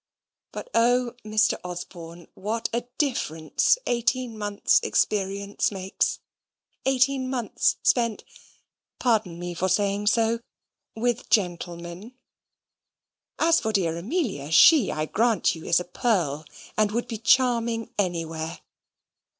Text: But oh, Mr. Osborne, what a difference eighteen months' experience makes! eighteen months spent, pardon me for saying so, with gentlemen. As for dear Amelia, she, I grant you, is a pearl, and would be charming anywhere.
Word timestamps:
But 0.51 0.67
oh, 0.73 1.13
Mr. 1.23 1.59
Osborne, 1.63 2.27
what 2.33 2.69
a 2.73 2.85
difference 2.97 3.77
eighteen 3.85 4.35
months' 4.35 4.79
experience 4.81 5.71
makes! 5.71 6.17
eighteen 6.87 7.29
months 7.29 7.75
spent, 7.83 8.23
pardon 8.97 9.37
me 9.37 9.53
for 9.53 9.69
saying 9.69 10.07
so, 10.07 10.39
with 10.95 11.29
gentlemen. 11.29 12.15
As 13.37 13.59
for 13.59 13.71
dear 13.71 13.95
Amelia, 13.95 14.49
she, 14.49 14.91
I 14.91 15.05
grant 15.05 15.53
you, 15.53 15.65
is 15.65 15.79
a 15.79 15.83
pearl, 15.83 16.45
and 16.75 16.91
would 16.93 17.07
be 17.07 17.19
charming 17.19 17.93
anywhere. 17.99 18.61